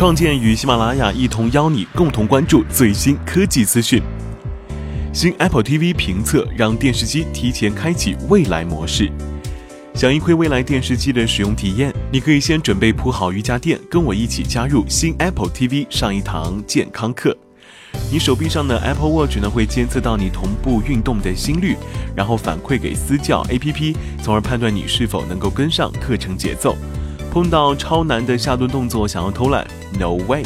[0.00, 4.02] 创建与喜马拉雅一同邀你共同关注最新科技资讯。
[5.12, 9.12] 新 Apple TV 评测让电视机提前开启未来模式。
[9.92, 17.36] 想一窥未来电视机的使用体验，你可以先准备铺好瑜伽垫，跟我一起加入新 Apple TV 上一堂健康课。
[18.10, 21.76] 你手臂上的 Apple Watch 呢会监测到你同步运动的心率，
[22.16, 26.74] 然后反馈给私教 APP，从而判断你是否能够跟上课程节奏。
[27.30, 29.64] 碰到超难的下蹲动作，想要偷懒
[29.96, 30.42] ？No way！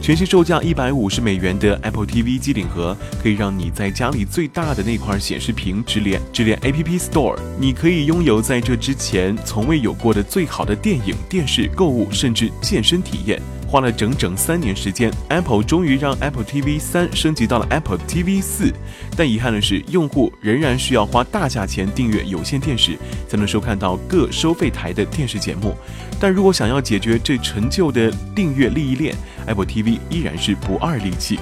[0.00, 13.42] 全新售价一百五十美元的 Apple TV 机顶盒，可以让你在家里最大的那块显示屏直连直连 App Store，你可以拥有在这之前从未有过的最好的电影、电视、购物，甚至健身体验。
[13.68, 18.72] 花了整整三年时间，Apple 终于让 Apple TV 三升级到了 Apple TV 四，
[19.14, 22.96] 但遗憾的是，用户仍然需要花大价钱订阅有线电视，
[23.28, 25.76] 才能收看到各收费台的电视节目。
[26.18, 29.14] 但如果想要解决这陈旧的订阅利益链
[29.46, 31.38] ，Apple TV 依然是不二利器。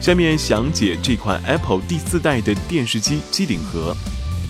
[0.00, 3.96] 下面详解这款 Apple 第四代的电视机机顶盒，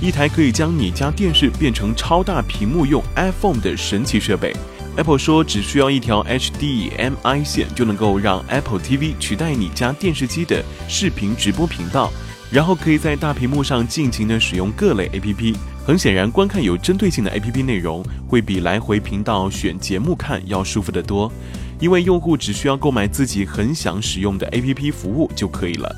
[0.00, 4.54] 一台可以将你家电视变成超大屏幕用 iPhone 的神奇设备。
[4.96, 12.12] Apple 说，只需要一条 HDMI 线就能够让 Apple TV 取代你家电视机的视频直播频道，
[12.50, 15.56] 然后可以在大屏幕上尽情的使用各类 APP。
[15.86, 21.32] 很显然，观看有针对性的 APP 内容会比来回频道选节目看要舒服得多，
[21.80, 25.90] 因为用户只需要购买自己很想使用的 APP 服务就可以了。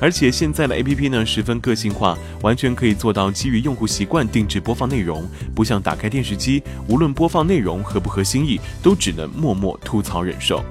[0.00, 10.62] 而且现在的 A P P 呢十分个性化，完全可以做到基于用户习惯定制播放内容，不像打开电视机，无论播放内容合不合心意，都只能默默吐槽忍受。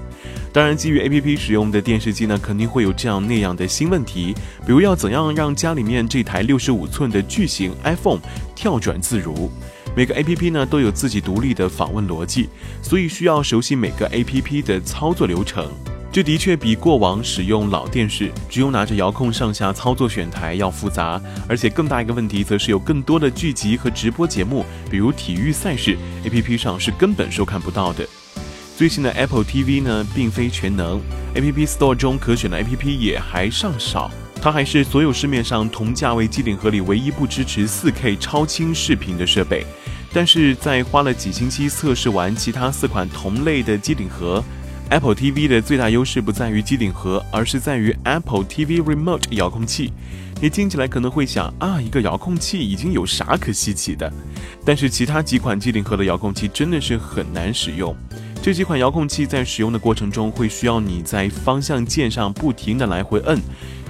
[0.53, 4.33] 当然，基于 A P P 使用的电视机呢，肯定会有这样那样的新问题，
[4.65, 8.19] 比如要怎样让家里面这台六十五寸的巨型 iPhone
[8.55, 9.51] 跳转自如。
[9.95, 12.47] 每个 A P P 呢都有自己独立的访问逻辑，
[12.81, 15.69] 所以需要熟悉每个 A P P 的操作流程。
[16.15, 28.07] 这的确比过往使用老电视只用拿着遥控上下操作选台要复杂，而且更大一个问题则是有更多的剧集和直播节目，比如体育赛事，APP 上是根本收看不到的。
[28.77, 31.01] 最新的 Apple TV 呢，并非全能
[31.35, 34.09] ，App Store 中可选的 APP 也还尚少，
[34.41, 39.65] 它还是所有市面上同价位机顶盒里唯一不支持 4K 超清视频的设备。
[40.13, 44.41] 但是在花了几星期测试完其他四款同类的机顶盒。
[44.89, 49.91] Apple TV 的最大优势不在于机顶盒，而是在于 Apple TV Remote 遥控器。
[50.39, 54.11] 你听起来可能会想啊，一个遥控器已经有啥可稀奇的？
[54.63, 57.95] 但是其他几款机顶盒的遥控器真的是很难使用。
[58.43, 63.41] 这几款遥控器在使用的过程中会需要你在方向键上不停的来回摁，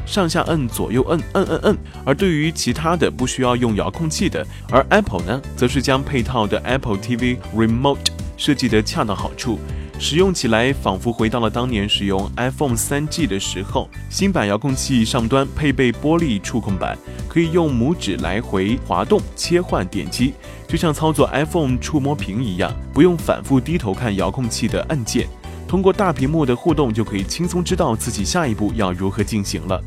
[0.05, 1.77] 上下摁，左右摁，摁摁摁。
[2.05, 8.07] 而对于其他的不需要用遥控器的，而 Apple 呢，则是将配套的 Apple TV Remote
[8.37, 9.59] 设计得恰到好处。
[9.97, 13.89] 使用起来仿佛回到了当年使用 iPhone 3G 的时候。
[14.09, 16.97] 新版遥控器上端配备玻璃触控板，
[17.27, 20.33] 可以用拇指来回滑动切换点击，
[20.67, 25.27] 就像操作 iPhone 触摸屏一样，不用反复低头看遥控器的按键。
[25.67, 29.81] 通过大屏幕的互动，就可以轻松知道自己下一步要如何进行了。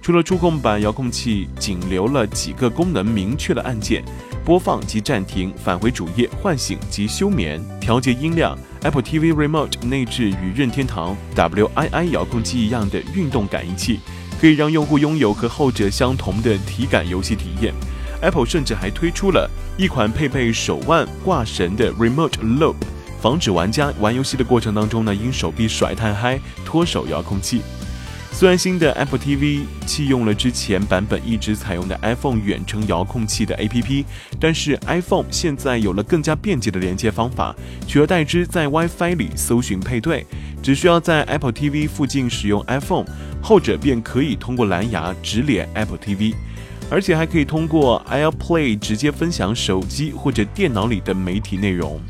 [0.00, 4.02] 除了触控板，遥控器仅留了几个功能明确的按键。
[4.44, 8.56] 播放及暂停，返回主页，唤醒及休眠，调节音量。
[8.82, 14.00] Apple TV Remote 内置与任天堂 WII 遥控器一样的运动感应器，
[14.40, 17.74] 可以让用户拥有和后者相同的体感游戏体验。
[18.22, 22.76] Apple 甚至还推出了一款配备手腕挂绳的 Remote Loop，
[23.20, 27.60] 防止玩家玩游戏的过程当中呢，因手臂甩太嗨脱手遥控器。
[28.30, 34.04] 虽然新的 Apple TV 弃用了之前版本一直采用的 iPhone 远程遥控器的 APP，
[34.38, 37.52] 但是 iPhone 现在有了更加便捷的连接方法，
[37.84, 40.24] 取而代之在 WiFi 里搜寻配对，
[40.62, 43.06] 只需要在 Apple TV 附近使用 iPhone，
[43.42, 46.34] 后者便可以通过蓝牙直连 Apple TV，
[46.88, 52.00] 而且还可以通过 AirPlay 直接分享手机或者电脑里的媒体内容。